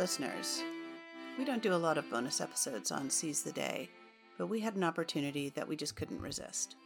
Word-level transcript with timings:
listeners. 0.00 0.62
We 1.38 1.44
don't 1.44 1.62
do 1.62 1.74
a 1.74 1.76
lot 1.76 1.98
of 1.98 2.10
bonus 2.10 2.40
episodes 2.40 2.90
on 2.90 3.10
Seize 3.10 3.42
the 3.42 3.52
Day, 3.52 3.90
but 4.38 4.46
we 4.46 4.58
had 4.58 4.74
an 4.74 4.82
opportunity 4.82 5.50
that 5.50 5.68
we 5.68 5.76
just 5.76 5.94
couldn't 5.94 6.22
resist. 6.22 6.76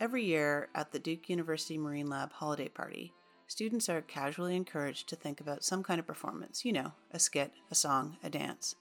Every 0.00 0.24
year 0.24 0.68
at 0.74 0.90
the 0.90 0.98
Duke 0.98 1.28
University 1.28 1.78
Marine 1.78 2.10
Lab 2.10 2.32
holiday 2.32 2.66
party, 2.66 3.12
students 3.46 3.88
are 3.88 4.00
casually 4.00 4.56
encouraged 4.56 5.08
to 5.10 5.14
think 5.14 5.40
about 5.40 5.62
some 5.62 5.84
kind 5.84 6.00
of 6.00 6.08
performance 6.08 6.64
you 6.64 6.72
know, 6.72 6.90
a 7.12 7.20
skit, 7.20 7.52
a 7.70 7.76
song, 7.76 8.16
a 8.24 8.28
dance. 8.28 8.74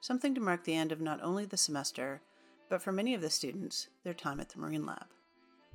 Something 0.00 0.32
to 0.36 0.40
mark 0.40 0.62
the 0.62 0.76
end 0.76 0.92
of 0.92 1.00
not 1.00 1.20
only 1.20 1.46
the 1.46 1.56
semester, 1.56 2.22
but 2.70 2.80
for 2.80 2.92
many 2.92 3.12
of 3.12 3.22
the 3.22 3.28
students, 3.28 3.88
their 4.04 4.14
time 4.14 4.38
at 4.38 4.50
the 4.50 4.60
Marine 4.60 4.86
Lab. 4.86 5.06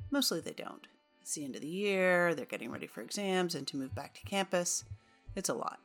Mostly 0.09 0.39
they 0.39 0.53
don't. 0.53 0.88
It's 1.21 1.35
the 1.35 1.43
end 1.43 1.55
of 1.55 1.61
the 1.63 1.67
year, 1.67 2.33
they're 2.33 2.45
getting 2.45 2.71
ready 2.71 2.88
for 2.88 3.01
exams 3.01 3.55
and 3.55 3.67
to 3.67 3.75
move 3.75 3.93
back 3.93 4.13
to 4.13 4.21
campus. 4.21 4.85
It's 5.35 5.49
a 5.49 5.53
lot. 5.53 5.79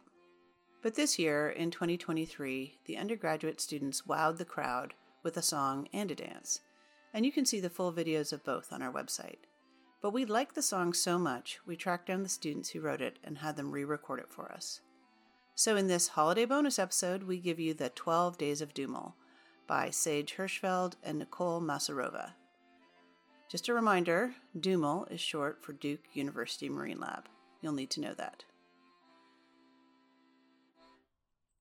But 0.84 0.96
this 0.96 1.18
year, 1.18 1.48
in 1.48 1.70
2023, 1.70 2.80
the 2.84 2.98
undergraduate 2.98 3.58
students 3.58 4.02
wowed 4.02 4.36
the 4.36 4.44
crowd 4.44 4.92
with 5.22 5.38
a 5.38 5.42
song 5.42 5.88
and 5.94 6.10
a 6.10 6.14
dance, 6.14 6.60
and 7.14 7.24
you 7.24 7.32
can 7.32 7.46
see 7.46 7.58
the 7.58 7.70
full 7.70 7.90
videos 7.90 8.34
of 8.34 8.44
both 8.44 8.70
on 8.70 8.82
our 8.82 8.92
website. 8.92 9.38
But 10.02 10.12
we 10.12 10.26
liked 10.26 10.54
the 10.54 10.60
song 10.60 10.92
so 10.92 11.18
much, 11.18 11.58
we 11.64 11.74
tracked 11.74 12.08
down 12.08 12.22
the 12.22 12.28
students 12.28 12.68
who 12.68 12.82
wrote 12.82 13.00
it 13.00 13.18
and 13.24 13.38
had 13.38 13.56
them 13.56 13.70
re 13.70 13.82
record 13.82 14.20
it 14.20 14.30
for 14.30 14.52
us. 14.52 14.82
So, 15.54 15.74
in 15.74 15.86
this 15.86 16.08
holiday 16.08 16.44
bonus 16.44 16.78
episode, 16.78 17.22
we 17.22 17.38
give 17.38 17.58
you 17.58 17.72
the 17.72 17.88
12 17.88 18.36
Days 18.36 18.60
of 18.60 18.74
DUML 18.74 19.14
by 19.66 19.88
Sage 19.88 20.34
Hirschfeld 20.36 20.96
and 21.02 21.18
Nicole 21.18 21.62
Masarova. 21.62 22.32
Just 23.48 23.70
a 23.70 23.72
reminder 23.72 24.34
DUML 24.60 25.10
is 25.10 25.22
short 25.22 25.64
for 25.64 25.72
Duke 25.72 26.04
University 26.12 26.68
Marine 26.68 27.00
Lab. 27.00 27.24
You'll 27.62 27.72
need 27.72 27.88
to 27.92 28.02
know 28.02 28.12
that. 28.12 28.44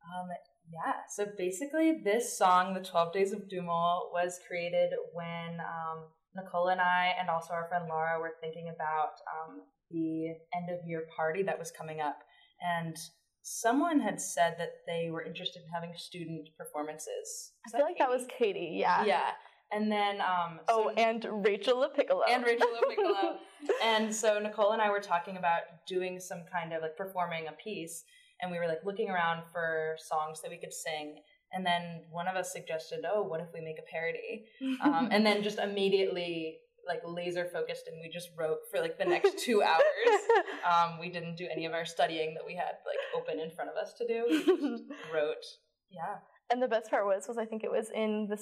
Um, 0.04 0.30
yeah, 0.72 0.94
so 1.10 1.28
basically, 1.38 2.02
this 2.04 2.38
song, 2.38 2.74
The 2.74 2.82
12 2.82 3.14
Days 3.14 3.32
of 3.34 3.42
DUML, 3.50 4.12
was 4.12 4.40
created 4.48 4.92
when 5.14 5.60
um, 5.60 6.06
Nicole 6.36 6.70
and 6.70 6.82
I, 6.82 7.14
and 7.20 7.30
also 7.30 7.54
our 7.54 7.68
friend 7.68 7.86
Laura, 7.88 8.20
were 8.20 8.34
thinking 8.42 8.72
about 8.74 9.14
um, 9.32 9.62
the 9.92 10.30
end 10.56 10.70
of 10.70 10.88
year 10.88 11.06
party 11.16 11.44
that 11.44 11.60
was 11.60 11.72
coming 11.72 12.00
up. 12.02 12.20
And 12.62 12.98
someone 13.44 14.00
had 14.00 14.20
said 14.20 14.56
that 14.58 14.72
they 14.88 15.10
were 15.12 15.22
interested 15.24 15.62
in 15.62 15.70
having 15.74 15.94
student 15.96 16.50
performances. 16.58 17.52
I 17.68 17.78
feel 17.78 17.82
like 17.86 17.98
Katie? 17.98 18.00
that 18.00 18.10
was 18.10 18.26
Katie, 18.38 18.72
yeah. 18.80 19.06
Yeah. 19.06 19.32
And 19.72 19.92
then 19.92 20.22
um 20.22 20.60
so, 20.70 20.90
Oh, 20.90 20.90
and 20.96 21.26
Rachel 21.46 21.78
LaPiccolo. 21.78 22.22
And 22.30 22.46
Rachel 22.46 22.68
LaPiccolo. 22.90 23.38
and 23.84 24.16
so 24.16 24.40
Nicole 24.40 24.72
and 24.72 24.82
I 24.82 24.90
were 24.90 25.00
talking 25.00 25.38
about 25.38 25.62
doing 25.88 26.20
some 26.20 26.44
kind 26.52 26.74
of 26.74 26.82
like 26.82 26.96
performing 26.96 27.48
a 27.48 27.52
piece 27.52 28.04
and 28.44 28.52
we 28.52 28.60
were 28.60 28.68
like 28.68 28.84
looking 28.86 29.10
around 29.10 29.44
for 29.52 29.96
songs 29.98 30.42
that 30.42 30.52
we 30.52 30.58
could 30.58 30.74
sing 30.74 31.22
and 31.54 31.66
then 31.66 32.02
one 32.12 32.28
of 32.28 32.36
us 32.36 32.52
suggested 32.52 33.06
oh 33.12 33.24
what 33.24 33.40
if 33.40 33.48
we 33.54 33.62
make 33.62 33.80
a 33.80 33.90
parody? 33.90 34.46
Um, 34.82 35.10
and 35.12 35.26
then 35.26 35.42
just 35.42 35.60
immediately 35.60 36.58
like 36.86 37.02
laser 37.06 37.46
focused 37.46 37.88
and 37.88 37.98
we 38.02 38.10
just 38.10 38.30
wrote 38.38 38.58
for 38.70 38.82
like 38.82 38.98
the 38.98 39.06
next 39.06 39.40
two 39.40 39.64
hours. 39.64 39.82
Um, 40.64 40.98
we 40.98 41.10
didn't 41.10 41.36
do 41.36 41.46
any 41.52 41.66
of 41.66 41.74
our 41.74 41.84
studying 41.84 42.36
that 42.36 42.46
we 42.46 42.56
had 42.56 42.76
like 42.88 42.98
open 43.18 43.38
in 43.38 43.52
front 43.52 43.70
of 43.70 43.76
us 43.76 43.92
to 43.98 44.08
do. 44.08 44.26
We 44.30 44.38
just 44.40 44.84
wrote 45.14 45.44
yeah 45.92 46.24
and 46.52 46.62
the 46.62 46.68
best 46.68 46.90
part 46.90 47.06
was, 47.06 47.28
was 47.28 47.38
I 47.38 47.46
think 47.46 47.64
it 47.64 47.72
was 47.72 47.90
in 47.94 48.28
the 48.30 48.38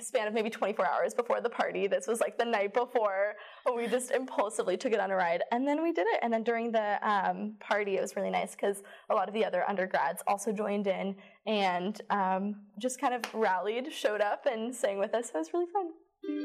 span 0.00 0.26
of 0.28 0.34
maybe 0.34 0.50
24 0.50 0.86
hours 0.86 1.14
before 1.14 1.40
the 1.40 1.48
party. 1.48 1.86
This 1.86 2.06
was 2.06 2.20
like 2.20 2.36
the 2.36 2.44
night 2.44 2.74
before. 2.74 3.34
We 3.74 3.86
just 3.86 4.10
impulsively 4.10 4.76
took 4.76 4.92
it 4.92 5.00
on 5.00 5.10
a 5.10 5.16
ride, 5.16 5.42
and 5.50 5.66
then 5.66 5.82
we 5.82 5.92
did 5.92 6.06
it. 6.08 6.20
And 6.22 6.32
then 6.32 6.42
during 6.42 6.72
the 6.72 6.98
um, 7.08 7.54
party, 7.60 7.96
it 7.96 8.00
was 8.00 8.16
really 8.16 8.30
nice 8.30 8.54
because 8.54 8.82
a 9.10 9.14
lot 9.14 9.28
of 9.28 9.34
the 9.34 9.44
other 9.44 9.64
undergrads 9.68 10.22
also 10.26 10.52
joined 10.52 10.86
in 10.86 11.16
and 11.46 12.00
um, 12.10 12.56
just 12.78 13.00
kind 13.00 13.14
of 13.14 13.22
rallied, 13.34 13.92
showed 13.92 14.20
up, 14.20 14.46
and 14.46 14.74
sang 14.74 14.98
with 14.98 15.14
us. 15.14 15.30
So 15.32 15.38
it 15.38 15.38
was 15.38 15.50
really 15.52 15.66
fun. 15.72 15.90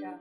Yeah. 0.02 0.18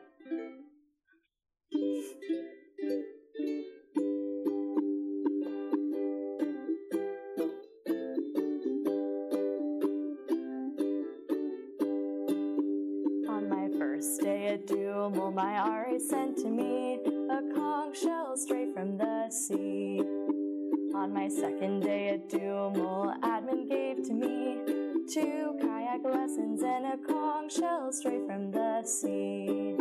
DUML, 15.09 15.33
my 15.33 15.57
RA 15.57 15.99
sent 15.99 16.37
to 16.39 16.51
me 16.51 17.01
a 17.31 17.55
conch 17.55 18.01
shell 18.01 18.37
straight 18.37 18.75
from 18.75 18.99
the 18.99 19.31
sea. 19.31 20.01
On 20.95 21.15
my 21.15 21.29
second 21.29 21.81
day 21.81 22.11
at 22.11 22.29
DUML, 22.29 23.19
admin 23.23 23.67
gave 23.67 24.07
to 24.07 24.13
me 24.13 24.59
two 25.11 25.57
kayak 25.63 26.05
lessons 26.05 26.63
and 26.63 26.85
a 26.85 26.99
conch 27.11 27.55
shell 27.55 27.91
straight 27.91 28.27
from 28.27 28.51
the 28.51 28.83
sea. 28.85 29.77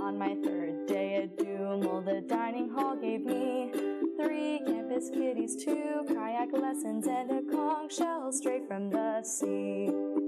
On 0.00 0.16
my 0.18 0.34
third 0.42 0.86
day 0.86 1.24
at 1.24 1.36
DUML, 1.36 2.02
the 2.06 2.22
dining 2.26 2.70
hall 2.70 2.96
gave 2.96 3.26
me 3.26 3.70
three 4.18 4.62
campus 4.66 5.10
kitties, 5.10 5.62
two 5.62 6.06
kayak 6.08 6.54
lessons, 6.54 7.06
and 7.06 7.30
a 7.30 7.42
conch 7.52 7.96
shell 7.96 8.32
straight 8.32 8.66
from 8.66 8.88
the 8.88 9.22
sea. 9.22 10.23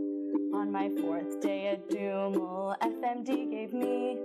My 0.77 0.91
fourth 1.01 1.41
day 1.41 1.69
at 1.69 1.89
DUML, 1.89 2.77
FMD 2.83 3.51
gave 3.51 3.73
me 3.73 4.19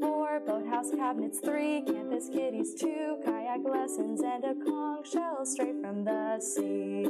four 0.00 0.40
boathouse 0.44 0.90
cabinets, 0.90 1.38
three 1.38 1.80
campus 1.82 2.28
kitties, 2.28 2.74
two 2.74 3.18
kayak 3.24 3.60
lessons, 3.62 4.20
and 4.20 4.42
a 4.42 4.54
conch 4.64 5.12
shell 5.12 5.46
straight 5.46 5.80
from 5.80 6.02
the 6.02 6.40
sea. 6.40 7.06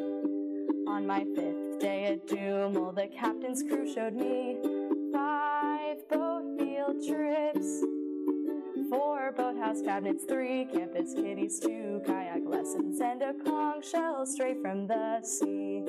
On 0.87 1.07
my 1.07 1.25
fifth 1.35 1.81
day 1.81 2.05
at 2.05 2.27
DUML, 2.27 2.95
the 2.95 3.09
captain's 3.19 3.63
crew 3.63 3.91
showed 3.91 4.13
me 4.13 4.59
five 5.11 6.07
boat 6.11 6.55
field 6.59 6.97
trips, 7.09 7.83
four 8.91 9.33
boathouse 9.35 9.81
cabinets, 9.81 10.25
three 10.25 10.67
campus 10.67 11.15
kitties, 11.15 11.59
two 11.59 12.03
kayak 12.05 12.43
lessons, 12.45 13.01
and 13.01 13.23
a 13.23 13.33
conch 13.43 13.89
shell 13.89 14.27
straight 14.27 14.61
from 14.61 14.87
the 14.87 15.23
sea. 15.23 15.83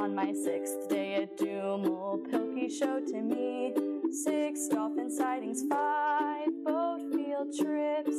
On 0.00 0.14
my 0.14 0.32
sixth 0.32 0.88
day 0.88 1.16
at 1.16 1.36
DUML, 1.36 2.26
Pilkey 2.30 2.72
showed 2.72 3.06
to 3.08 3.20
me 3.20 3.74
six 4.10 4.66
dolphin 4.66 5.10
sightings, 5.10 5.62
five 5.68 6.48
boat 6.64 7.02
field 7.12 7.54
trips, 7.54 8.16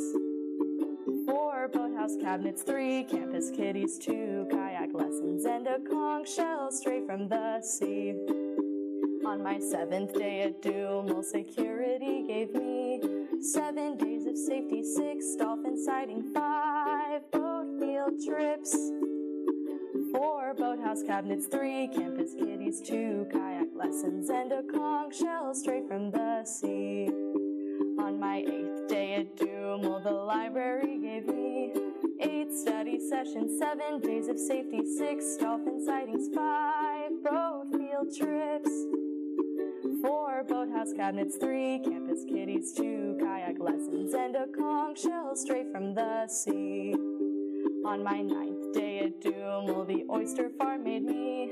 four 1.26 1.70
boathouse 1.74 2.18
cabinets, 2.22 2.62
three 2.62 3.04
campus 3.06 3.50
kitties, 3.50 3.98
two 3.98 4.48
kayak 4.52 4.94
lessons, 4.94 5.46
and 5.46 5.66
a 5.66 5.80
conch 5.80 6.32
shell 6.32 6.72
straight 6.72 7.08
from 7.08 7.28
the 7.28 7.60
sea. 7.64 8.12
On 9.26 9.42
my 9.42 9.58
seventh 9.58 10.14
day 10.14 10.44
at 10.44 10.62
DUML, 10.62 11.26
security 11.26 12.26
gave 12.28 12.54
me 12.54 13.02
seven 13.42 13.98
days 13.98 14.28
of 14.28 14.38
safety, 14.38 14.84
six 14.84 15.36
dolphin 15.36 15.84
sighting, 15.84 16.22
five 16.32 17.24
boat 17.32 17.66
field 17.80 18.24
trips 18.24 18.76
boathouse 20.92 21.08
cabinets, 21.08 21.46
three 21.48 21.88
campus 21.88 22.34
kitties, 22.34 22.82
two 22.82 23.26
kayak 23.32 23.68
lessons, 23.74 24.30
and 24.30 24.52
a 24.52 24.62
conch 24.64 25.20
shell 25.20 25.54
straight 25.54 25.88
from 25.88 26.12
the 26.12 26.44
sea. 26.44 27.08
On 27.98 28.20
my 28.20 28.40
eighth 28.40 28.90
day 28.90 29.14
at 29.16 29.38
DUML, 29.38 30.04
the 30.04 30.12
library 30.12 31.00
gave 31.00 31.28
me 31.28 31.72
eight 32.20 32.52
study 32.52 33.00
sessions, 33.00 33.58
seven 33.58 34.02
days 34.02 34.28
of 34.28 34.38
safety, 34.38 34.82
six 34.98 35.38
dolphin 35.38 35.82
sightings, 35.86 36.28
five 36.36 37.12
boat 37.24 37.68
field 37.72 38.14
trips, 38.14 38.72
four 40.02 40.44
boathouse 40.44 40.92
cabinets, 40.94 41.38
three 41.38 41.80
campus 41.86 42.26
kitties, 42.28 42.74
two 42.74 43.18
kayak 43.18 43.60
lessons, 43.60 44.14
and 44.14 44.36
a 44.36 44.48
conch 44.48 45.04
shell 45.04 45.38
straight 45.38 45.72
from 45.72 45.94
the 45.94 46.28
sea. 46.28 46.94
On 47.84 48.04
my 48.04 48.22
ninth 48.22 48.74
day 48.74 49.00
at 49.00 49.22
DUML, 49.22 49.88
the 49.88 50.06
oyster 50.08 50.52
farm 50.60 50.84
made 50.84 51.04
me 51.04 51.50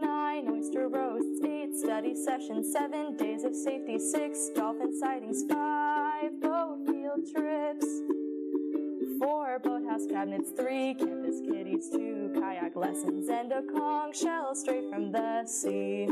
nine 0.00 0.48
oyster 0.48 0.88
roasts, 0.88 1.44
eight 1.44 1.74
study 1.74 2.14
sessions, 2.14 2.72
seven 2.72 3.16
days 3.16 3.42
of 3.42 3.52
safety, 3.52 3.98
six 3.98 4.50
dolphin 4.54 4.96
sightings, 4.96 5.42
five 5.50 6.40
boat 6.40 6.78
field 6.86 7.26
trips, 7.34 7.86
four 9.18 9.58
boathouse 9.58 10.06
cabinets, 10.08 10.50
three 10.56 10.94
campus 10.94 11.40
kitties, 11.40 11.90
two 11.90 12.30
kayak 12.38 12.76
lessons, 12.76 13.28
and 13.28 13.50
a 13.50 13.62
conch 13.62 14.18
shell 14.20 14.54
straight 14.54 14.88
from 14.88 15.10
the 15.10 15.44
sea. 15.46 16.06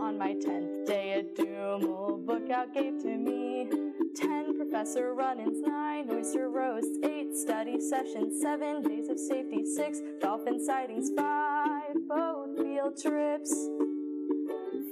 On 0.00 0.16
my 0.16 0.32
tenth 0.34 0.86
day 0.86 1.12
at 1.12 1.36
DUML, 1.36 2.24
Bookout 2.24 2.72
gave 2.72 2.98
to 3.02 3.14
me 3.14 3.68
ten 4.16 4.56
professor 4.70 5.14
run-ins, 5.14 5.66
nine 5.66 6.08
oyster 6.12 6.48
roasts, 6.48 6.96
eight 7.02 7.36
study 7.36 7.80
sessions, 7.80 8.40
seven 8.40 8.80
days 8.82 9.08
of 9.08 9.18
safety, 9.18 9.64
six 9.64 10.00
dolphin 10.20 10.64
sightings, 10.64 11.10
five 11.16 11.92
boat 12.08 12.56
field 12.56 12.96
trips, 12.96 13.52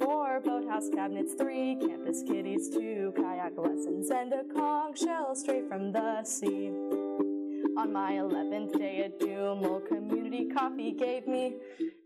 four 0.00 0.40
boathouse 0.44 0.88
cabinets, 0.92 1.34
three 1.34 1.76
campus 1.80 2.24
kitties, 2.26 2.68
two 2.70 3.12
kayak 3.16 3.56
lessons, 3.56 4.10
and 4.10 4.32
a 4.32 4.42
conch 4.52 4.98
shell 4.98 5.32
straight 5.36 5.68
from 5.68 5.92
the 5.92 6.24
sea. 6.24 6.72
On 7.78 7.92
my 7.92 8.14
11th 8.14 8.76
day 8.76 9.04
at 9.04 9.20
DUML, 9.20 9.86
community 9.86 10.48
coffee 10.52 10.90
gave 10.90 11.28
me 11.28 11.54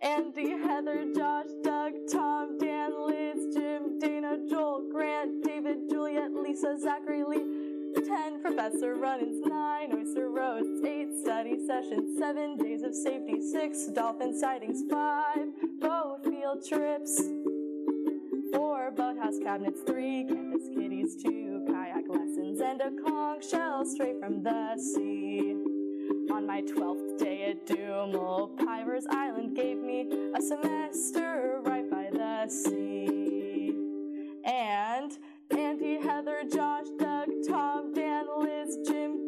Andy, 0.02 0.50
Heather, 0.50 1.06
Josh, 1.16 1.46
Doug, 1.64 1.92
Tom, 2.12 2.58
Dan, 2.58 2.92
Liz, 3.06 3.54
Jim, 3.54 3.98
Dana, 3.98 4.36
Joel, 4.50 4.90
Grant, 4.92 5.42
David, 5.42 5.88
Juliet, 5.88 6.32
Lisa, 6.32 6.76
Zachary, 6.78 7.24
Lee. 7.24 7.61
10 8.12 8.42
professor 8.42 8.96
run-ins, 8.96 9.40
9 9.46 9.92
oyster 9.94 10.28
roasts, 10.28 10.84
8 10.84 11.08
study 11.22 11.56
sessions, 11.66 12.18
7 12.18 12.58
days 12.58 12.82
of 12.82 12.94
safety, 12.94 13.40
6 13.40 13.86
dolphin 13.94 14.38
sightings, 14.38 14.82
5 14.90 15.80
boat 15.80 16.18
field 16.22 16.62
trips, 16.68 17.22
4 18.52 18.90
boathouse 18.90 19.38
cabinets, 19.42 19.80
3 19.86 20.26
campus 20.28 20.68
kitties, 20.76 21.22
2 21.22 21.64
kayak 21.70 22.06
lessons, 22.06 22.60
and 22.60 22.82
a 22.82 22.90
conch 23.02 23.48
shell 23.48 23.82
straight 23.86 24.20
from 24.20 24.42
the 24.42 24.76
sea. 24.76 25.56
On 26.30 26.46
my 26.46 26.60
12th 26.60 27.18
day 27.18 27.52
at 27.52 27.66
DUML, 27.66 28.58
Pivers 28.58 29.04
Island 29.08 29.56
gave 29.56 29.78
me 29.78 30.06
a 30.36 30.42
semester 30.42 31.60
right 31.62 31.90
by 31.90 32.10
the 32.12 32.46
sea. 32.50 33.74
And 34.44 35.16
Andy, 35.50 36.00
Heather, 36.00 36.42
Josh, 36.50 36.86
Doug, 36.98 37.28
Tom, 37.48 37.91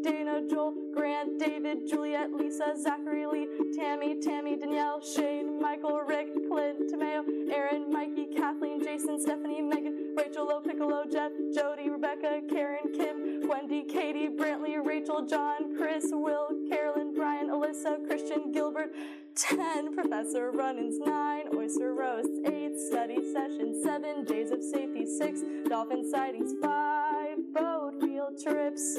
Dana, 0.04 0.42
Joel, 0.50 0.74
Grant, 0.94 1.38
David, 1.38 1.88
Juliet, 1.88 2.30
Lisa, 2.30 2.74
Zachary, 2.78 3.24
Lee, 3.26 3.48
Tammy, 3.74 4.20
Tammy, 4.20 4.54
Danielle, 4.54 5.00
Shane, 5.00 5.58
Michael, 5.58 6.02
Rick, 6.06 6.28
Clint, 6.46 6.92
Tomeo, 6.92 7.24
Aaron, 7.50 7.90
Mikey, 7.90 8.26
Kathleen, 8.36 8.84
Jason, 8.84 9.18
Stephanie, 9.18 9.62
Megan, 9.62 10.14
Rachel, 10.14 10.46
Lo, 10.46 10.60
Piccolo, 10.60 11.04
Jeff, 11.10 11.32
Jody, 11.54 11.88
Rebecca, 11.88 12.42
Karen, 12.50 12.92
Kim, 12.92 13.48
Wendy, 13.48 13.82
Katie, 13.82 14.28
Brantley, 14.28 14.76
Rachel, 14.84 15.24
John, 15.24 15.74
Chris, 15.74 16.04
Will, 16.10 16.48
Carolyn, 16.68 17.14
Brian, 17.14 17.48
Alyssa, 17.48 18.06
Christian, 18.06 18.52
Gilbert, 18.52 18.92
10 19.36 19.94
professor 19.94 20.50
run-ins, 20.50 20.98
9 20.98 21.44
oyster 21.56 21.94
roasts, 21.94 22.38
8 22.44 22.78
study 22.78 23.18
sessions, 23.32 23.82
7 23.82 24.24
days 24.24 24.50
of 24.50 24.62
safety, 24.62 25.06
6 25.06 25.40
dolphin 25.68 26.08
sightings, 26.08 26.52
5 26.62 27.54
boat 27.54 27.94
field 28.02 28.38
trips, 28.40 28.98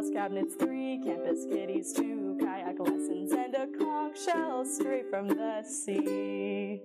4 0.00 0.02
boathouse 0.02 0.14
cabinets, 0.14 0.54
3 0.54 1.02
campus 1.04 1.44
kitties, 1.44 1.92
2 1.92 2.38
kayak 2.40 2.78
lessons, 2.78 3.32
and 3.32 3.54
a 3.54 3.66
conch 3.78 4.18
shell 4.24 4.64
straight 4.64 5.10
from 5.10 5.28
the 5.28 5.62
sea. 5.62 6.80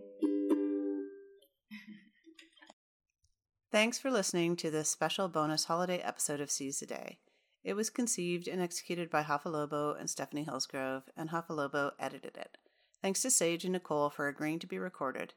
Thanks 3.72 4.00
for 4.00 4.12
listening 4.12 4.56
to 4.58 4.72
this 4.72 4.90
special 4.90 5.28
bonus 5.28 5.66
holiday 5.66 6.00
episode 6.00 6.42
of 6.42 6.52
Seize 6.52 6.80
the 6.80 6.86
Day. 6.86 7.20
It 7.64 7.76
was 7.76 7.90
conceived 7.90 8.48
and 8.48 8.62
executed 8.62 9.10
by 9.10 9.24
Hafalobo 9.24 10.00
and 10.00 10.10
Stephanie 10.10 10.46
Hillsgrove, 10.46 11.04
and 11.16 11.30
Hafalobo 11.30 11.92
edited 12.00 12.38
it. 12.38 12.58
Thanks 13.02 13.22
to 13.22 13.32
Sage 13.32 13.64
and 13.64 13.74
Nicole 13.74 14.10
for 14.10 14.28
agreeing 14.28 14.60
to 14.60 14.68
be 14.68 14.78
recorded. 14.78 15.34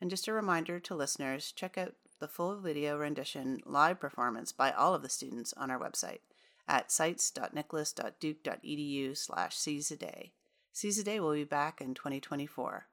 And 0.00 0.10
just 0.10 0.28
a 0.28 0.32
reminder 0.32 0.80
to 0.80 0.94
listeners, 0.94 1.52
check 1.52 1.78
out 1.78 1.94
the 2.18 2.28
full 2.28 2.60
video 2.60 2.98
rendition 2.98 3.60
live 3.64 4.00
performance 4.00 4.52
by 4.52 4.70
all 4.70 4.94
of 4.94 5.02
the 5.02 5.08
students 5.08 5.52
on 5.54 5.70
our 5.70 5.78
website 5.78 6.20
at 6.68 6.92
sites.nicholas.duke.edu 6.92 9.16
slash 9.16 9.56
seize 9.56 9.90
a 9.90 9.96
day. 9.96 10.34
Seize 10.72 10.98
a 10.98 11.04
day 11.04 11.18
will 11.20 11.34
be 11.34 11.44
back 11.44 11.80
in 11.80 11.94
2024. 11.94 12.88